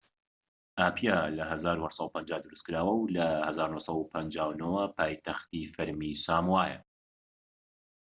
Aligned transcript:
ئاپیا 0.79 1.17
لە 1.37 1.43
١٨٥٠ 1.49 2.27
دروستکراوە 2.43 2.93
و 2.97 3.11
لە 3.15 3.27
١٩٥٩ 3.47 4.67
ەوە 4.67 4.83
پایتەختی 4.97 5.71
فەرمیی 5.73 6.19
ساموایە 6.25 6.79